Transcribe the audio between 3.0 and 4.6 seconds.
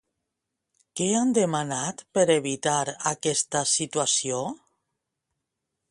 aquesta situació?